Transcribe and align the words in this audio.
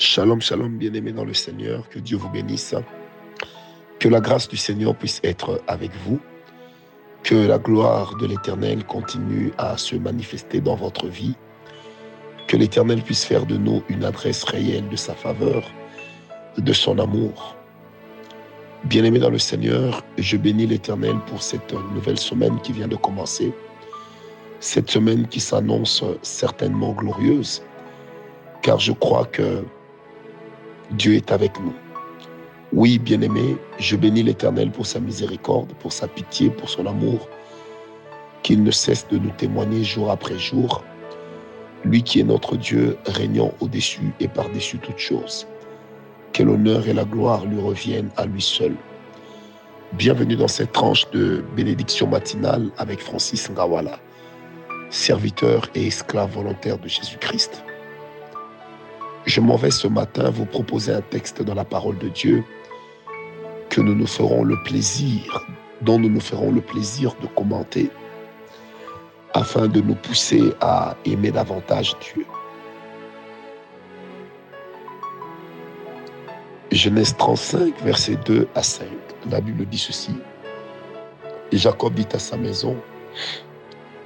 Shalom, 0.00 0.40
shalom, 0.40 0.78
bien-aimés 0.78 1.10
dans 1.10 1.24
le 1.24 1.34
Seigneur, 1.34 1.88
que 1.88 1.98
Dieu 1.98 2.16
vous 2.16 2.28
bénisse, 2.28 2.72
que 3.98 4.08
la 4.08 4.20
grâce 4.20 4.46
du 4.46 4.56
Seigneur 4.56 4.94
puisse 4.94 5.20
être 5.24 5.60
avec 5.66 5.90
vous, 6.06 6.20
que 7.24 7.34
la 7.34 7.58
gloire 7.58 8.16
de 8.16 8.28
l'Éternel 8.28 8.84
continue 8.84 9.50
à 9.58 9.76
se 9.76 9.96
manifester 9.96 10.60
dans 10.60 10.76
votre 10.76 11.08
vie, 11.08 11.34
que 12.46 12.56
l'Éternel 12.56 13.02
puisse 13.02 13.24
faire 13.24 13.44
de 13.44 13.56
nous 13.56 13.82
une 13.88 14.04
adresse 14.04 14.44
réelle 14.44 14.88
de 14.88 14.94
sa 14.94 15.14
faveur, 15.14 15.68
de 16.56 16.72
son 16.72 17.00
amour. 17.00 17.56
Bien-aimés 18.84 19.18
dans 19.18 19.30
le 19.30 19.38
Seigneur, 19.38 20.04
je 20.16 20.36
bénis 20.36 20.68
l'Éternel 20.68 21.16
pour 21.26 21.42
cette 21.42 21.72
nouvelle 21.92 22.20
semaine 22.20 22.60
qui 22.60 22.70
vient 22.70 22.86
de 22.86 22.94
commencer, 22.94 23.52
cette 24.60 24.92
semaine 24.92 25.26
qui 25.26 25.40
s'annonce 25.40 26.04
certainement 26.22 26.92
glorieuse, 26.92 27.64
car 28.62 28.78
je 28.78 28.92
crois 28.92 29.24
que 29.24 29.64
Dieu 30.92 31.14
est 31.14 31.32
avec 31.32 31.60
nous. 31.60 31.74
Oui, 32.72 32.98
bien-aimé, 32.98 33.56
je 33.78 33.94
bénis 33.94 34.22
l'Éternel 34.22 34.70
pour 34.70 34.86
sa 34.86 35.00
miséricorde, 35.00 35.72
pour 35.80 35.92
sa 35.92 36.08
pitié, 36.08 36.48
pour 36.48 36.70
son 36.70 36.86
amour, 36.86 37.28
qu'il 38.42 38.62
ne 38.62 38.70
cesse 38.70 39.06
de 39.08 39.18
nous 39.18 39.30
témoigner 39.32 39.84
jour 39.84 40.10
après 40.10 40.38
jour. 40.38 40.82
Lui 41.84 42.02
qui 42.02 42.20
est 42.20 42.24
notre 42.24 42.56
Dieu, 42.56 42.96
régnant 43.06 43.52
au-dessus 43.60 44.12
et 44.18 44.28
par-dessus 44.28 44.78
toutes 44.78 44.98
choses. 44.98 45.46
Que 46.32 46.42
l'honneur 46.42 46.88
et 46.88 46.94
la 46.94 47.04
gloire 47.04 47.44
lui 47.44 47.60
reviennent 47.60 48.10
à 48.16 48.24
lui 48.24 48.42
seul. 48.42 48.74
Bienvenue 49.92 50.36
dans 50.36 50.48
cette 50.48 50.72
tranche 50.72 51.08
de 51.10 51.44
bénédiction 51.54 52.06
matinale 52.06 52.70
avec 52.78 53.00
Francis 53.00 53.50
Ngawala, 53.50 53.98
serviteur 54.88 55.68
et 55.74 55.86
esclave 55.86 56.32
volontaire 56.32 56.78
de 56.78 56.88
Jésus-Christ. 56.88 57.62
Je 59.28 59.42
m'en 59.42 59.56
vais 59.56 59.70
ce 59.70 59.86
matin 59.86 60.30
vous 60.30 60.46
proposer 60.46 60.90
un 60.90 61.02
texte 61.02 61.42
dans 61.42 61.52
la 61.52 61.66
parole 61.66 61.98
de 61.98 62.08
Dieu 62.08 62.42
que 63.68 63.82
nous 63.82 63.94
nous 63.94 64.06
ferons 64.06 64.42
le 64.42 64.56
plaisir, 64.62 65.46
dont 65.82 65.98
nous 65.98 66.08
nous 66.08 66.18
ferons 66.20 66.50
le 66.50 66.62
plaisir 66.62 67.14
de 67.20 67.26
commenter 67.26 67.90
afin 69.34 69.68
de 69.68 69.82
nous 69.82 69.96
pousser 69.96 70.54
à 70.62 70.96
aimer 71.04 71.30
davantage 71.30 71.94
Dieu. 72.00 72.24
Genèse 76.72 77.14
35, 77.18 77.82
versets 77.82 78.16
2 78.24 78.48
à 78.54 78.62
5. 78.62 78.86
La 79.30 79.42
Bible 79.42 79.66
dit 79.66 79.76
ceci. 79.76 80.12
Et 81.52 81.58
Jacob 81.58 81.92
dit 81.92 82.08
à 82.14 82.18
sa 82.18 82.38
maison 82.38 82.78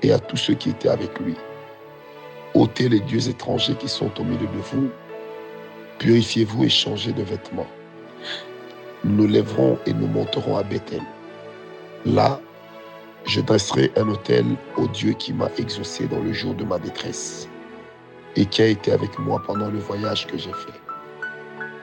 et 0.02 0.12
à 0.12 0.18
tous 0.18 0.36
ceux 0.36 0.54
qui 0.54 0.70
étaient 0.70 0.88
avec 0.88 1.16
lui, 1.20 1.36
ôtez 2.54 2.88
les 2.88 2.98
dieux 2.98 3.28
étrangers 3.28 3.76
qui 3.76 3.88
sont 3.88 4.10
au 4.20 4.24
milieu 4.24 4.48
de 4.48 4.62
vous 4.72 4.90
Purifiez-vous 6.02 6.64
et 6.64 6.68
changez 6.68 7.12
de 7.12 7.22
vêtements. 7.22 7.68
Nous 9.04 9.28
lèverons 9.28 9.78
et 9.86 9.92
nous 9.92 10.08
monterons 10.08 10.56
à 10.56 10.64
Bethel. 10.64 11.00
Là, 12.04 12.40
je 13.24 13.40
dresserai 13.40 13.92
un 13.96 14.08
autel 14.08 14.44
au 14.76 14.88
Dieu 14.88 15.12
qui 15.12 15.32
m'a 15.32 15.48
exaucé 15.58 16.08
dans 16.08 16.18
le 16.18 16.32
jour 16.32 16.54
de 16.54 16.64
ma 16.64 16.80
détresse 16.80 17.48
et 18.34 18.46
qui 18.46 18.62
a 18.62 18.66
été 18.66 18.90
avec 18.90 19.16
moi 19.20 19.40
pendant 19.46 19.70
le 19.70 19.78
voyage 19.78 20.26
que 20.26 20.36
j'ai 20.36 20.50
fait. 20.50 20.80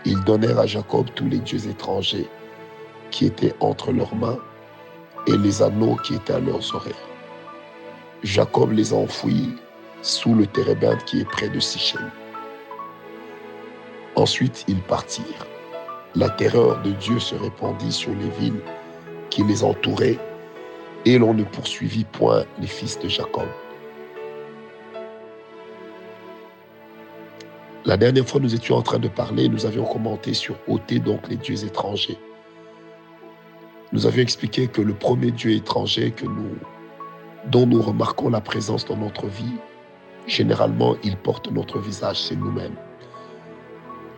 Ils 0.03 0.22
donnèrent 0.25 0.59
à 0.59 0.66
Jacob 0.66 1.06
tous 1.16 1.30
les 1.30 1.40
dieux 1.40 1.70
étrangers 1.70 2.28
qui 3.12 3.25
étaient 3.25 3.56
entre 3.62 3.94
leurs 3.94 4.16
mains 4.16 4.40
et 5.28 5.38
les 5.38 5.62
anneaux 5.62 5.95
qui 5.95 6.16
étaient 6.16 6.34
à 6.34 6.42
leurs 6.42 6.75
oreilles. 6.75 6.94
Jacob 8.23 8.73
les 8.73 8.92
enfouit 8.92 9.56
sous 10.02 10.36
le 10.36 10.45
térébinthe 10.45 11.06
qui 11.06 11.22
est 11.22 11.30
près 11.30 11.47
de 11.47 11.62
Sichem. 11.62 12.12
Ensuite, 14.20 14.66
ils 14.67 14.81
partirent. 14.81 15.48
La 16.14 16.30
terreur 16.30 16.81
de 16.81 16.92
Dieu 16.92 17.20
se 17.20 17.36
répandit 17.36 17.94
sur 17.94 18.12
les 18.12 18.30
villes 18.31 18.59
qui 19.30 19.45
les 19.45 19.64
entouraient, 19.64 20.20
et 21.06 21.18
l'on 21.18 21.34
ne 21.34 21.46
poursuivit 21.46 22.03
point 22.03 22.44
les 22.59 22.68
fils 22.68 23.00
de 23.00 23.08
Jacob. 23.08 23.47
La 27.85 27.96
dernière 27.96 28.28
fois, 28.28 28.41
nous 28.41 28.53
étions 28.53 28.75
en 28.75 28.81
train 28.81 29.00
de 29.00 29.08
parler, 29.08 29.47
nous 29.47 29.66
avions 29.66 29.85
commenté 29.85 30.34
sur 30.34 30.58
ôter 30.68 31.00
donc 31.00 31.29
les 31.29 31.38
dieux 31.38 31.63
étrangers. 31.63 32.18
Nous 33.94 34.06
avions 34.06 34.22
expliqué 34.22 34.68
que 34.68 34.81
le 34.81 34.96
premier 34.96 35.31
dieu 35.31 35.52
étranger 35.52 36.13
dont 37.46 37.66
nous 37.66 37.81
remarquons 37.81 38.29
la 38.29 38.41
présence 38.41 38.84
dans 38.84 38.97
notre 38.97 39.28
vie, 39.28 39.56
généralement, 40.28 40.97
il 41.06 41.16
porte 41.16 41.50
notre 41.50 41.79
visage, 41.79 42.22
c'est 42.22 42.35
nous-mêmes. 42.35 42.75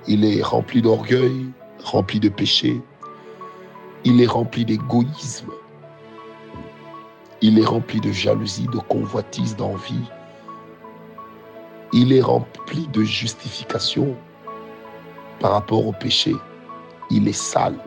Il 0.07 0.25
est 0.25 0.41
rempli 0.41 0.81
d'orgueil, 0.81 1.45
rempli 1.83 2.19
de 2.19 2.29
péché. 2.29 2.81
Il 4.03 4.19
est 4.19 4.27
rempli 4.27 4.65
d'égoïsme. 4.65 5.51
Il 7.41 7.59
est 7.59 7.65
rempli 7.65 7.99
de 7.99 8.11
jalousie, 8.11 8.67
de 8.73 8.79
convoitise, 8.79 9.55
d'envie. 9.55 10.09
Il 11.93 12.13
est 12.13 12.21
rempli 12.21 12.87
de 12.87 13.03
justification 13.03 14.15
par 15.39 15.51
rapport 15.51 15.85
au 15.85 15.91
péché. 15.91 16.35
Il 17.11 17.27
est 17.27 17.33
sale. 17.33 17.77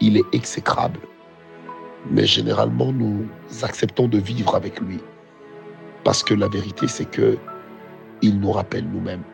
Il 0.00 0.16
est 0.16 0.34
exécrable. 0.34 1.00
Mais 2.10 2.26
généralement, 2.26 2.92
nous 2.92 3.26
acceptons 3.62 4.06
de 4.06 4.18
vivre 4.18 4.54
avec 4.54 4.80
lui. 4.80 5.00
Parce 6.04 6.22
que 6.22 6.34
la 6.34 6.48
vérité, 6.48 6.86
c'est 6.86 7.10
que 7.10 7.38
il 8.22 8.38
nous 8.38 8.52
rappelle 8.52 8.86
nous-mêmes. 8.86 9.24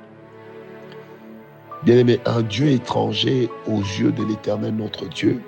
Bien-aimé, 1.82 2.20
un 2.26 2.42
Dieu 2.42 2.68
étranger 2.68 3.48
aux 3.66 3.80
yeux 3.80 4.12
de 4.12 4.22
l'Éternel 4.22 4.76
notre 4.76 5.06
Dieu, 5.06 5.40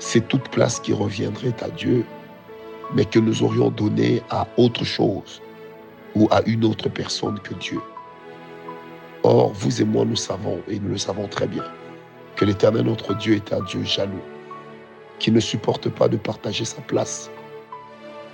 c'est 0.00 0.26
toute 0.26 0.48
place 0.48 0.80
qui 0.80 0.92
reviendrait 0.92 1.54
à 1.62 1.68
Dieu, 1.68 2.04
mais 2.94 3.04
que 3.04 3.20
nous 3.20 3.44
aurions 3.44 3.70
donné 3.70 4.22
à 4.30 4.48
autre 4.56 4.84
chose 4.84 5.40
ou 6.16 6.26
à 6.32 6.42
une 6.46 6.64
autre 6.64 6.88
personne 6.88 7.38
que 7.38 7.54
Dieu. 7.54 7.80
Or, 9.22 9.52
vous 9.52 9.80
et 9.80 9.84
moi, 9.84 10.04
nous 10.04 10.16
savons, 10.16 10.58
et 10.66 10.80
nous 10.80 10.88
le 10.88 10.98
savons 10.98 11.28
très 11.28 11.46
bien, 11.46 11.64
que 12.34 12.44
l'Éternel 12.44 12.86
notre 12.86 13.14
Dieu 13.14 13.36
est 13.36 13.52
un 13.52 13.62
Dieu 13.62 13.84
jaloux, 13.84 14.24
qui 15.20 15.30
ne 15.30 15.38
supporte 15.38 15.90
pas 15.90 16.08
de 16.08 16.16
partager 16.16 16.64
sa 16.64 16.80
place 16.82 17.30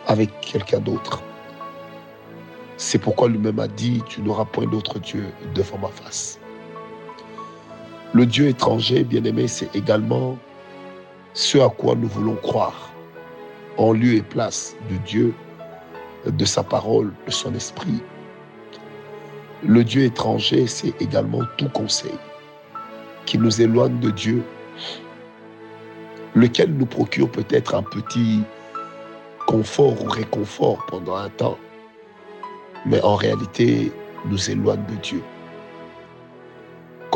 avec 0.06 0.30
quelqu'un 0.40 0.78
d'autre. 0.80 1.22
C'est 2.78 2.98
pourquoi 2.98 3.28
lui-même 3.28 3.58
a 3.58 3.68
dit, 3.68 4.02
tu 4.08 4.22
n'auras 4.22 4.46
point 4.46 4.66
d'autre 4.66 4.98
Dieu 4.98 5.26
devant 5.54 5.76
ma 5.76 5.88
face. 5.88 6.38
Le 8.15 8.25
Dieu 8.25 8.49
étranger, 8.49 9.05
bien-aimé, 9.05 9.49
c'est 9.49 9.75
également 9.75 10.39
ce 11.34 11.59
à 11.59 11.69
quoi 11.69 11.94
nous 11.97 12.09
voulons 12.09 12.37
croire, 12.37 12.91
en 13.77 13.93
lieu 13.93 14.15
et 14.15 14.22
place 14.22 14.77
de 14.91 14.97
Dieu, 14.99 15.34
de 16.25 16.44
sa 16.44 16.62
parole, 16.62 17.12
de 17.27 17.31
son 17.31 17.55
esprit. 17.55 18.00
Le 19.67 19.84
Dieu 19.84 20.05
étranger, 20.05 20.67
c'est 20.67 21.00
également 21.03 21.43
tout 21.56 21.69
conseil 21.69 22.19
qui 23.27 23.39
nous 23.39 23.61
éloigne 23.61 23.99
de 23.99 24.11
Dieu, 24.11 24.43
lequel 26.34 26.73
nous 26.75 26.87
procure 26.87 27.31
peut-être 27.31 27.75
un 27.75 27.83
petit 27.83 28.43
confort 29.47 30.00
ou 30.03 30.09
réconfort 30.09 30.87
pendant 30.87 31.17
un 31.17 31.28
temps, 31.28 31.59
mais 32.87 33.03
en 33.03 33.17
réalité 33.17 33.93
nous 34.27 34.50
éloigne 34.50 34.84
de 34.88 34.94
Dieu. 35.03 35.23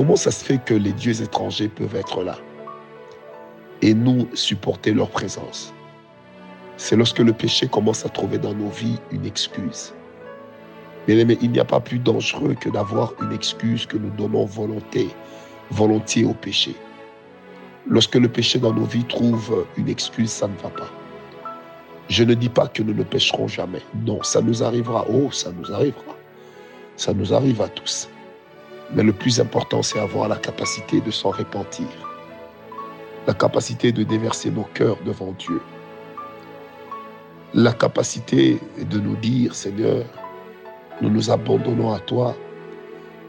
Comment 0.00 0.16
ça 0.16 0.31
se 0.31 0.43
fait 0.43 0.56
que 0.56 0.72
les 0.72 0.94
dieux 0.94 1.21
étrangers 1.21 1.69
peuvent 1.69 1.94
être 1.94 2.25
là 2.25 2.38
et 3.83 3.93
nous 3.93 4.27
supporter 4.33 4.94
leur 4.94 5.11
présence? 5.11 5.75
C'est 6.78 6.97
lorsque 6.97 7.19
le 7.19 7.34
péché 7.34 7.69
commence 7.69 8.06
à 8.06 8.09
trouver 8.09 8.39
dans 8.39 8.55
nos 8.55 8.71
vies 8.71 8.99
une 9.10 9.27
excuse. 9.27 9.93
Mais, 11.06 11.37
il 11.43 11.50
n'y 11.50 11.60
a 11.60 11.66
pas 11.66 11.81
plus 11.81 11.99
dangereux 11.99 12.55
que 12.59 12.71
d'avoir 12.71 13.12
une 13.21 13.31
excuse 13.33 13.84
que 13.84 13.99
nous 13.99 14.09
donnons 14.09 14.47
volonté, 14.47 15.10
volontiers 15.71 16.24
au 16.24 16.33
péché. 16.33 16.74
Lorsque 17.86 18.16
le 18.16 18.28
péché 18.30 18.59
dans 18.59 18.72
nos 18.72 18.86
vies 18.86 19.04
trouve 19.04 19.66
une 19.77 19.91
excuse, 19.91 20.30
ça 20.30 20.48
ne 20.48 20.57
va 20.63 20.71
pas. 20.71 20.89
Je 22.09 22.24
ne 22.24 22.33
dis 22.33 22.48
pas 22.48 22.69
que 22.69 22.83
nous 22.83 22.95
ne 22.95 23.03
pécherons 23.03 23.48
jamais. 23.48 23.83
Non, 24.07 24.22
ça 24.22 24.41
nous 24.41 24.63
arrivera. 24.63 25.04
Oh, 25.10 25.30
ça 25.30 25.53
nous 25.53 25.71
arrivera. 25.71 26.16
Ça 26.97 27.13
nous 27.13 27.34
arrive 27.34 27.60
à 27.60 27.69
tous. 27.69 28.09
Mais 28.95 29.04
le 29.04 29.13
plus 29.13 29.41
important, 29.41 29.83
c'est 29.83 30.01
avoir 30.01 30.28
la 30.28 30.37
capacité 30.37 31.01
de 31.01 31.10
s'en 31.10 31.31
repentir, 31.31 31.87
la 33.27 33.34
capacité 33.34 33.92
de 33.92 34.03
déverser 34.03 34.51
nos 34.51 34.65
cœurs 34.75 34.98
devant 35.04 35.33
Dieu, 35.39 35.60
la 37.54 37.72
capacité 37.72 38.59
de 38.78 38.98
nous 38.98 39.16
dire, 39.16 39.54
Seigneur, 39.54 40.04
nous 41.01 41.09
nous 41.09 41.31
abandonnons 41.31 41.92
à 41.92 42.01
toi, 42.01 42.37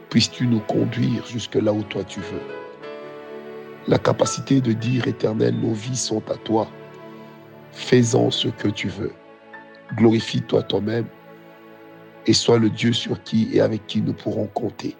puisses-tu 0.10 0.48
nous 0.48 0.62
conduire 0.62 1.25
jusque 1.28 1.56
là 1.56 1.72
où 1.72 1.84
toi 1.84 2.04
tu 2.04 2.19
veux. 2.19 2.42
La 3.88 3.98
capacité 3.98 4.62
de 4.62 4.74
dire, 4.74 5.07
Éternel, 5.07 5.56
nos 5.60 5.74
vies 5.74 5.96
sont 5.96 6.24
à 6.30 6.36
toi, 6.38 6.68
fais-en 7.72 8.31
ce 8.31 8.48
que 8.48 8.68
tu 8.68 8.90
veux. 8.90 9.14
Glorifie-toi 9.96 10.64
toi-même 10.64 11.06
et 12.25 12.34
sois 12.34 12.60
le 12.60 12.69
Dieu 12.69 12.94
sur 12.94 13.22
qui 13.24 13.50
et 13.54 13.62
avec 13.62 13.86
qui 13.88 14.02
nous 14.02 14.14
pourrons 14.14 14.48
compter. 14.48 14.96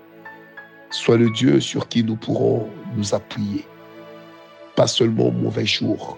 Sois 0.92 1.16
le 1.16 1.30
Dieu 1.30 1.62
sur 1.62 1.88
qui 1.88 2.04
nous 2.04 2.18
pourrons 2.18 2.70
nous 2.98 3.16
appuyer. 3.16 3.66
Pas 4.76 4.88
seulement 4.88 5.28
au 5.28 5.32
mauvais 5.32 5.66
jour, 5.66 6.18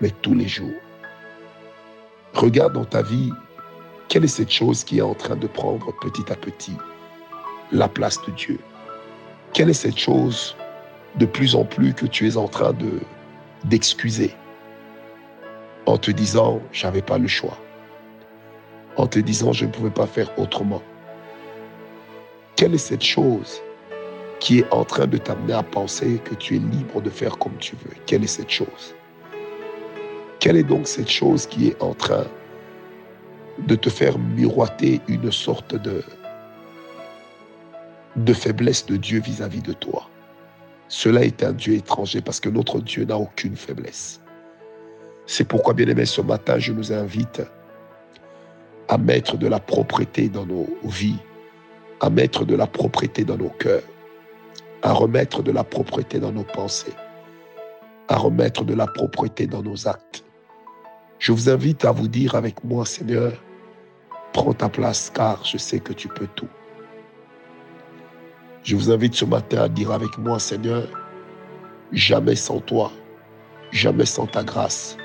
mais 0.00 0.10
tous 0.22 0.34
les 0.34 0.46
jours. 0.46 0.80
Regarde 2.32 2.74
dans 2.74 2.84
ta 2.84 3.02
vie, 3.02 3.32
quelle 4.08 4.24
est 4.24 4.28
cette 4.28 4.52
chose 4.52 4.84
qui 4.84 4.98
est 4.98 5.02
en 5.02 5.14
train 5.14 5.34
de 5.34 5.48
prendre 5.48 5.92
petit 6.00 6.30
à 6.30 6.36
petit 6.36 6.76
la 7.72 7.88
place 7.88 8.22
de 8.24 8.30
Dieu 8.30 8.60
Quelle 9.52 9.68
est 9.68 9.74
cette 9.74 9.98
chose 9.98 10.56
de 11.16 11.26
plus 11.26 11.56
en 11.56 11.64
plus 11.64 11.92
que 11.92 12.06
tu 12.06 12.28
es 12.28 12.36
en 12.36 12.46
train 12.46 12.72
de 12.72 13.00
d'excuser 13.64 14.32
en 15.86 15.98
te 15.98 16.12
disant 16.12 16.62
j'avais 16.70 17.02
pas 17.02 17.18
le 17.18 17.26
choix 17.26 17.58
en 18.96 19.08
te 19.08 19.18
disant 19.18 19.52
je 19.52 19.64
ne 19.64 19.72
pouvais 19.72 19.90
pas 19.90 20.06
faire 20.06 20.30
autrement 20.38 20.82
quelle 22.54 22.74
est 22.74 22.78
cette 22.78 23.02
chose 23.02 23.60
qui 24.40 24.60
est 24.60 24.72
en 24.72 24.84
train 24.84 25.06
de 25.06 25.18
t'amener 25.18 25.52
à 25.52 25.62
penser 25.62 26.20
que 26.24 26.34
tu 26.34 26.56
es 26.56 26.58
libre 26.58 27.00
de 27.00 27.10
faire 27.10 27.38
comme 27.38 27.56
tu 27.58 27.76
veux. 27.76 27.94
Quelle 28.06 28.24
est 28.24 28.28
cette 28.28 28.50
chose? 28.50 28.94
Quelle 30.40 30.56
est 30.56 30.62
donc 30.62 30.86
cette 30.86 31.10
chose 31.10 31.46
qui 31.46 31.68
est 31.68 31.82
en 31.82 31.94
train 31.94 32.26
de 33.58 33.74
te 33.74 33.90
faire 33.90 34.18
miroiter 34.18 35.00
une 35.08 35.32
sorte 35.32 35.74
de, 35.74 36.04
de 38.16 38.32
faiblesse 38.32 38.86
de 38.86 38.96
Dieu 38.96 39.20
vis-à-vis 39.20 39.62
de 39.62 39.72
toi? 39.72 40.08
Cela 40.88 41.24
est 41.24 41.42
un 41.42 41.52
Dieu 41.52 41.74
étranger 41.74 42.20
parce 42.20 42.40
que 42.40 42.48
notre 42.48 42.80
Dieu 42.80 43.04
n'a 43.04 43.18
aucune 43.18 43.56
faiblesse. 43.56 44.20
C'est 45.26 45.44
pourquoi, 45.44 45.74
bien 45.74 45.88
aimé, 45.88 46.06
ce 46.06 46.22
matin, 46.22 46.58
je 46.58 46.72
nous 46.72 46.92
invite 46.92 47.42
à 48.88 48.96
mettre 48.96 49.36
de 49.36 49.46
la 49.46 49.60
propreté 49.60 50.28
dans 50.28 50.46
nos 50.46 50.66
vies 50.84 51.18
à 52.00 52.10
mettre 52.10 52.44
de 52.44 52.54
la 52.54 52.66
propreté 52.66 53.24
dans 53.24 53.36
nos 53.36 53.50
cœurs, 53.50 53.82
à 54.82 54.92
remettre 54.92 55.42
de 55.42 55.50
la 55.50 55.64
propreté 55.64 56.18
dans 56.18 56.32
nos 56.32 56.44
pensées, 56.44 56.94
à 58.08 58.16
remettre 58.16 58.64
de 58.64 58.74
la 58.74 58.86
propreté 58.86 59.46
dans 59.46 59.62
nos 59.62 59.88
actes. 59.88 60.24
Je 61.18 61.32
vous 61.32 61.50
invite 61.50 61.84
à 61.84 61.92
vous 61.92 62.08
dire 62.08 62.34
avec 62.34 62.62
moi, 62.62 62.86
Seigneur, 62.86 63.32
prends 64.32 64.52
ta 64.52 64.68
place 64.68 65.10
car 65.12 65.44
je 65.44 65.58
sais 65.58 65.80
que 65.80 65.92
tu 65.92 66.08
peux 66.08 66.28
tout. 66.34 66.48
Je 68.62 68.76
vous 68.76 68.90
invite 68.90 69.14
ce 69.14 69.24
matin 69.24 69.62
à 69.62 69.68
dire 69.68 69.90
avec 69.90 70.16
moi, 70.18 70.38
Seigneur, 70.38 70.86
jamais 71.92 72.36
sans 72.36 72.60
toi, 72.60 72.92
jamais 73.72 74.04
sans 74.04 74.26
ta 74.26 74.44
grâce, 74.44 74.96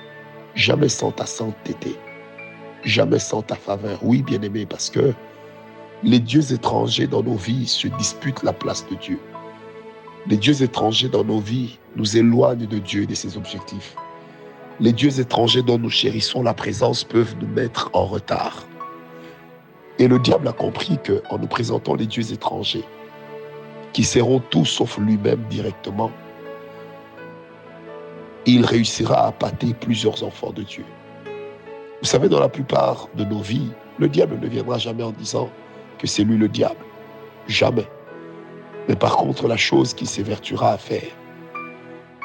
jamais 0.54 0.90
sans 0.90 1.12
ta 1.12 1.26
sainteté, 1.26 1.96
jamais 2.84 3.20
sans 3.20 3.42
ta 3.42 3.56
faveur. 3.56 4.00
Oui, 4.04 4.22
bien-aimé, 4.22 4.66
parce 4.66 4.90
que 4.90 5.14
les 6.04 6.20
dieux 6.20 6.52
étrangers 6.52 7.08
dans 7.08 7.24
nos 7.24 7.36
vies 7.36 7.68
se 7.68 7.88
disputent 7.88 8.44
la 8.44 8.54
place 8.54 8.86
de 8.88 8.96
Dieu. 8.96 9.20
Les 10.28 10.38
dieux 10.38 10.64
étrangers 10.64 11.10
dans 11.10 11.26
nos 11.26 11.40
vies 11.40 11.80
nous 11.98 12.16
éloignent 12.16 12.66
de 12.66 12.80
Dieu 12.80 13.04
et 13.04 13.06
de 13.06 13.14
ses 13.14 13.36
objectifs. 13.36 13.96
Les 14.80 14.94
dieux 14.94 15.20
étrangers 15.20 15.62
dont 15.62 15.78
nous 15.78 15.90
chérissons 15.90 16.44
la 16.44 16.54
présence 16.54 17.04
peuvent 17.04 17.36
nous 17.42 17.48
mettre 17.48 17.90
en 17.94 18.06
retard. 18.06 18.66
Et 20.00 20.08
le 20.08 20.20
diable 20.20 20.48
a 20.48 20.54
compris 20.54 20.98
qu'en 21.06 21.38
nous 21.38 21.48
présentant 21.48 21.96
les 21.96 22.06
dieux 22.06 22.32
étrangers, 22.32 22.86
qui 23.92 24.04
seront 24.04 24.40
tous 24.40 24.66
sauf 24.66 24.98
lui-même 24.98 25.44
directement, 25.50 26.10
il 28.46 28.66
réussira 28.66 29.28
à 29.28 29.32
pâter 29.32 29.74
plusieurs 29.74 30.24
enfants 30.24 30.52
de 30.52 30.64
Dieu. 30.64 30.86
Vous 32.02 32.08
savez, 32.08 32.30
dans 32.30 32.40
la 32.40 32.50
plupart 32.50 33.08
de 33.16 33.26
nos 33.26 33.40
vies, 33.40 33.70
le 34.00 34.08
diable 34.08 34.40
ne 34.42 34.48
viendra 34.48 34.78
jamais 34.78 35.04
en 35.04 35.12
disant 35.12 35.50
que 36.00 36.08
c'est 36.08 36.24
lui 36.24 36.38
le 36.38 36.48
diable. 36.48 36.84
Jamais. 37.48 37.88
Mais 38.88 38.96
par 38.96 39.16
contre, 39.16 39.48
la 39.48 39.58
chose 39.58 39.94
qui 39.94 40.06
s'évertuera 40.06 40.74
à 40.74 40.78
faire, 40.78 41.12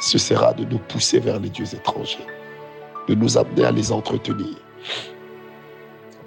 ce 0.01 0.19
sera 0.19 0.53
de 0.53 0.65
nous 0.65 0.79
pousser 0.79 1.21
vers 1.21 1.41
les 1.41 1.51
dieux 1.51 1.75
étrangers, 1.75 2.27
de 3.09 3.15
nous 3.15 3.37
amener 3.37 3.65
à 3.65 3.71
les 3.71 3.93
entretenir. 3.93 4.57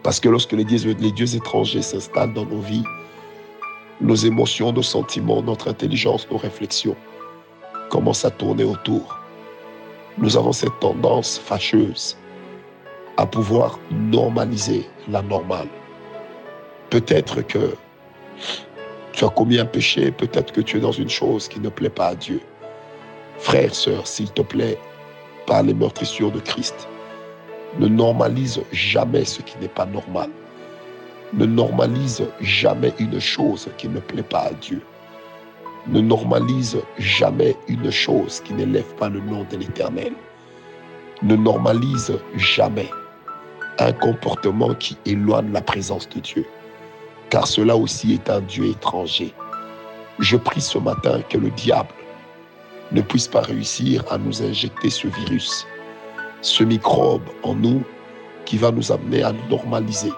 Parce 0.04 0.20
que 0.20 0.30
lorsque 0.30 0.54
les 0.54 0.66
dieux, 0.66 0.96
les 1.00 1.12
dieux 1.12 1.36
étrangers 1.36 1.82
s'installent 1.82 2.34
dans 2.34 2.46
nos 2.46 2.60
vies, 2.60 2.84
nos 4.00 4.16
émotions, 4.16 4.74
nos 4.74 4.82
sentiments, 4.82 5.42
notre 5.42 5.70
intelligence, 5.70 6.28
nos 6.32 6.38
réflexions 6.38 6.96
commencent 7.90 8.26
à 8.26 8.32
tourner 8.32 8.64
autour. 8.64 9.20
Nous 10.18 10.38
avons 10.38 10.54
cette 10.54 10.80
tendance 10.80 11.38
fâcheuse 11.38 12.18
à 13.18 13.26
pouvoir 13.26 13.80
normaliser 13.92 14.88
la 15.08 15.22
normale. 15.22 15.68
Peut-être 16.90 17.42
que 17.42 17.76
tu 19.14 19.26
as 19.26 19.30
commis 19.30 19.60
un 19.60 19.66
péché, 19.66 20.12
peut-être 20.12 20.52
que 20.54 20.62
tu 20.62 20.78
es 20.78 20.80
dans 20.80 20.92
une 20.92 21.10
chose 21.10 21.48
qui 21.48 21.60
ne 21.60 21.70
plaît 21.70 21.90
pas 21.90 22.08
à 22.08 22.16
Dieu. 22.16 22.42
Frère, 23.40 23.74
sœur, 23.74 24.08
s'il 24.08 24.32
te 24.32 24.42
plaît, 24.42 24.78
par 25.48 25.64
les 25.64 25.74
meurtrissures 25.74 26.32
de 26.32 26.40
Christ, 26.40 26.88
ne 27.80 27.88
normalise 27.88 28.62
jamais 28.72 29.26
ce 29.26 29.42
qui 29.42 29.58
n'est 29.60 29.68
pas 29.68 29.86
normal. 29.86 30.30
Ne 31.34 31.46
normalise 31.46 32.24
jamais 32.42 32.94
une 33.00 33.20
chose 33.20 33.70
qui 33.78 33.88
ne 33.88 34.00
plaît 34.00 34.24
pas 34.24 34.48
à 34.50 34.54
Dieu. 34.54 34.82
Ne 35.88 36.02
normalise 36.02 36.78
jamais 37.00 37.56
une 37.68 37.90
chose 37.90 38.42
qui 38.42 38.54
n'élève 38.54 38.94
pas 38.96 39.10
le 39.10 39.20
nom 39.20 39.46
de 39.50 39.58
l'Éternel. 39.58 40.14
Ne 41.24 41.36
normalise 41.36 42.14
jamais 42.36 42.90
un 43.80 43.94
comportement 43.94 44.74
qui 44.76 44.98
éloigne 45.06 45.52
la 45.52 45.62
présence 45.62 46.08
de 46.10 46.20
Dieu 46.20 46.46
car 47.32 47.48
cela 47.48 47.76
aussi 47.78 48.14
est 48.14 48.30
un 48.30 48.42
Dieu 48.42 48.66
étranger. 48.66 49.34
Je 50.20 50.36
prie 50.36 50.62
ce 50.62 50.78
matin 50.78 51.22
que 51.30 51.38
le 51.38 51.50
diable 51.52 51.90
ne 52.92 53.02
puisse 53.02 53.28
pas 53.28 53.42
réussir 53.42 54.04
à 54.12 54.18
nous 54.18 54.44
injecter 54.44 54.90
ce 54.90 55.08
virus, 55.08 55.66
ce 56.42 56.64
microbe 56.66 57.24
en 57.44 57.56
nous 57.56 57.82
qui 58.44 58.58
va 58.58 58.70
nous 58.72 58.92
amener 58.92 59.24
à 59.24 59.32
normaliser 59.50 60.12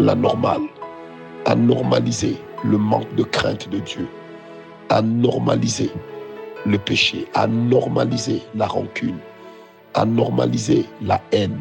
la 0.00 0.16
normale, 0.16 0.62
à 1.44 1.54
normaliser 1.54 2.36
le 2.64 2.76
manque 2.76 3.14
de 3.14 3.22
crainte 3.22 3.68
de 3.68 3.78
Dieu, 3.78 4.08
à 4.88 5.00
normaliser 5.02 5.92
le 6.66 6.76
péché, 6.76 7.28
à 7.34 7.46
normaliser 7.46 8.42
la 8.56 8.66
rancune, 8.66 9.18
à 9.94 10.04
normaliser 10.04 10.86
la 11.02 11.22
haine, 11.30 11.60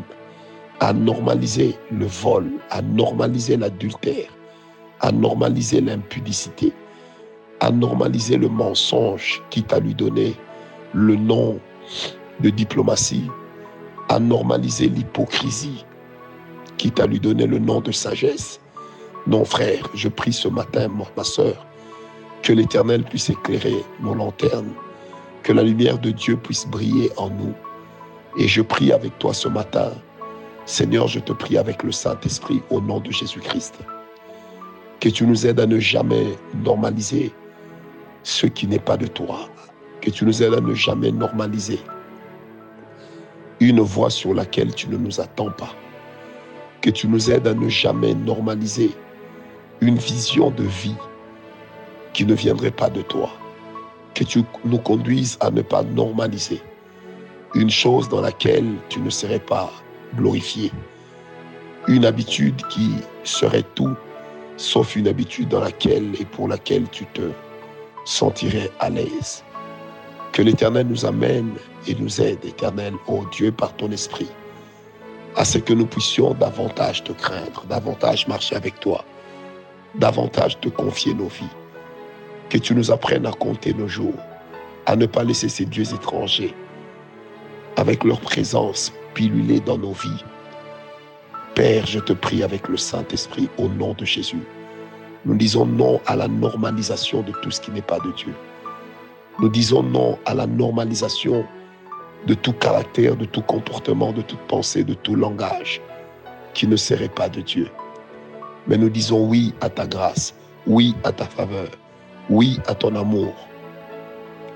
à 0.79 0.91
normaliser 0.91 1.75
le 1.91 2.07
vol, 2.07 2.49
à 2.71 2.81
normaliser 2.81 3.57
l'adultère, 3.57 4.34
à 5.05 5.11
normaliser 5.11 5.81
l'impudicité, 5.81 6.73
à 7.59 7.69
normaliser 7.69 8.37
le 8.37 8.49
mensonge, 8.49 9.39
quitte 9.51 9.71
à 9.71 9.79
lui 9.79 9.93
donner 9.93 10.33
le 10.95 11.15
nom 11.15 11.59
de 12.39 12.49
diplomatie, 12.49 13.29
à 14.09 14.17
normaliser 14.19 14.89
l'hypocrisie, 14.89 15.85
quitte 16.77 16.99
à 16.99 17.05
lui 17.05 17.19
donner 17.19 17.45
le 17.45 17.59
nom 17.59 17.81
de 17.81 17.91
sagesse. 17.91 18.59
Non, 19.27 19.45
frère, 19.45 19.87
je 19.93 20.09
prie 20.09 20.33
ce 20.33 20.47
matin, 20.47 20.87
ma 21.15 21.23
soeur, 21.23 21.67
que 22.41 22.53
l'Éternel 22.53 23.03
puisse 23.03 23.29
éclairer 23.29 23.85
nos 24.01 24.15
lanternes, 24.15 24.73
que 25.43 25.53
la 25.53 25.61
lumière 25.61 25.99
de 25.99 26.09
Dieu 26.09 26.35
puisse 26.35 26.65
briller 26.65 27.11
en 27.17 27.29
nous. 27.29 27.53
Et 28.39 28.47
je 28.47 28.63
prie 28.63 28.91
avec 28.91 29.19
toi 29.19 29.35
ce 29.35 29.49
matin, 29.49 29.91
Seigneur, 30.65 31.07
je 31.07 31.19
te 31.19 31.31
prie 31.31 31.59
avec 31.59 31.83
le 31.83 31.91
Saint-Esprit 31.91 32.63
au 32.71 32.81
nom 32.81 32.99
de 32.99 33.11
Jésus-Christ 33.11 33.75
que 35.05 35.11
tu 35.11 35.27
nous 35.27 35.45
aides 35.45 35.59
à 35.59 35.67
ne 35.67 35.77
jamais 35.77 36.35
normaliser 36.63 37.31
ce 38.23 38.47
qui 38.47 38.65
n'est 38.65 38.79
pas 38.79 38.97
de 38.97 39.05
toi. 39.05 39.47
Que 40.01 40.09
tu 40.09 40.25
nous 40.25 40.41
aides 40.41 40.55
à 40.55 40.59
ne 40.59 40.73
jamais 40.73 41.11
normaliser 41.11 41.79
une 43.59 43.81
voie 43.81 44.09
sur 44.09 44.33
laquelle 44.33 44.73
tu 44.73 44.89
ne 44.89 44.97
nous 44.97 45.21
attends 45.21 45.51
pas. 45.51 45.75
Que 46.81 46.89
tu 46.89 47.07
nous 47.07 47.29
aides 47.29 47.45
à 47.45 47.53
ne 47.53 47.69
jamais 47.69 48.15
normaliser 48.15 48.89
une 49.79 49.95
vision 49.95 50.49
de 50.49 50.63
vie 50.63 50.95
qui 52.13 52.25
ne 52.25 52.33
viendrait 52.33 52.71
pas 52.71 52.89
de 52.89 53.03
toi. 53.03 53.29
Que 54.15 54.23
tu 54.23 54.41
nous 54.63 54.79
conduises 54.79 55.37
à 55.39 55.51
ne 55.51 55.61
pas 55.61 55.83
normaliser 55.83 56.63
une 57.53 57.69
chose 57.69 58.09
dans 58.09 58.21
laquelle 58.21 58.73
tu 58.89 58.99
ne 59.01 59.11
serais 59.11 59.37
pas 59.37 59.71
glorifié. 60.15 60.71
Une 61.87 62.05
habitude 62.05 62.59
qui 62.69 62.89
serait 63.23 63.65
tout 63.75 63.95
sauf 64.57 64.95
une 64.95 65.07
habitude 65.07 65.49
dans 65.49 65.59
laquelle 65.59 66.13
et 66.19 66.25
pour 66.25 66.47
laquelle 66.47 66.87
tu 66.89 67.05
te 67.07 67.31
sentirais 68.05 68.71
à 68.79 68.89
l'aise. 68.89 69.43
Que 70.31 70.41
l'Éternel 70.41 70.87
nous 70.87 71.05
amène 71.05 71.53
et 71.87 71.95
nous 71.95 72.21
aide, 72.21 72.43
Éternel, 72.43 72.93
ô 73.07 73.23
Dieu, 73.31 73.51
par 73.51 73.73
ton 73.75 73.91
esprit, 73.91 74.29
à 75.35 75.45
ce 75.45 75.57
que 75.57 75.73
nous 75.73 75.85
puissions 75.85 76.33
davantage 76.33 77.03
te 77.03 77.11
craindre, 77.11 77.65
davantage 77.69 78.27
marcher 78.27 78.55
avec 78.55 78.79
toi, 78.79 79.03
davantage 79.95 80.59
te 80.59 80.69
confier 80.69 81.13
nos 81.13 81.27
vies. 81.27 81.45
Que 82.49 82.57
tu 82.57 82.75
nous 82.75 82.91
apprennes 82.91 83.25
à 83.25 83.31
compter 83.31 83.73
nos 83.73 83.87
jours, 83.87 84.13
à 84.85 84.95
ne 84.95 85.05
pas 85.05 85.23
laisser 85.23 85.49
ces 85.49 85.65
dieux 85.65 85.93
étrangers, 85.93 86.53
avec 87.75 88.03
leur 88.03 88.21
présence, 88.21 88.93
piluler 89.13 89.59
dans 89.59 89.77
nos 89.77 89.93
vies 89.93 90.23
Père, 91.55 91.85
je 91.85 91.99
te 91.99 92.11
prie 92.11 92.43
avec 92.43 92.67
le 92.67 92.75
Saint-Esprit 92.75 93.47
au 93.57 93.69
nom 93.69 93.93
de 93.93 94.03
Jésus. 94.03 94.43
Nous 95.23 95.35
disons 95.37 95.65
non 95.65 96.01
à 96.05 96.17
la 96.17 96.27
normalisation 96.27 97.21
de 97.21 97.31
tout 97.41 97.49
ce 97.49 97.61
qui 97.61 97.71
n'est 97.71 97.81
pas 97.81 97.99
de 98.01 98.11
Dieu. 98.11 98.33
Nous 99.39 99.47
disons 99.47 99.81
non 99.81 100.19
à 100.25 100.33
la 100.33 100.47
normalisation 100.47 101.45
de 102.27 102.33
tout 102.33 102.51
caractère, 102.51 103.15
de 103.15 103.23
tout 103.23 103.41
comportement, 103.41 104.11
de 104.11 104.21
toute 104.21 104.41
pensée, 104.41 104.83
de 104.83 104.95
tout 104.95 105.15
langage 105.15 105.81
qui 106.53 106.67
ne 106.67 106.75
serait 106.75 107.07
pas 107.07 107.29
de 107.29 107.39
Dieu. 107.39 107.69
Mais 108.67 108.77
nous 108.77 108.89
disons 108.89 109.25
oui 109.25 109.53
à 109.61 109.69
ta 109.69 109.87
grâce, 109.87 110.35
oui 110.67 110.93
à 111.05 111.13
ta 111.13 111.25
faveur, 111.25 111.69
oui 112.29 112.59
à 112.67 112.75
ton 112.75 112.97
amour. 112.97 113.33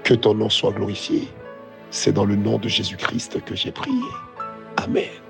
Que 0.04 0.16
ton 0.16 0.34
nom 0.34 0.50
soit 0.50 0.74
glorifié. 0.74 1.30
C'est 1.92 2.12
dans 2.12 2.26
le 2.26 2.36
nom 2.36 2.58
de 2.58 2.68
Jésus-Christ 2.68 3.42
que 3.46 3.56
j'ai 3.56 3.72
prié. 3.72 4.04
Amen. 4.76 5.29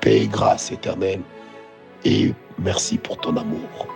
Paix 0.00 0.22
et 0.22 0.28
grâce 0.28 0.70
éternelle 0.72 1.20
et 2.04 2.32
merci 2.58 2.98
pour 2.98 3.18
ton 3.18 3.36
amour. 3.36 3.88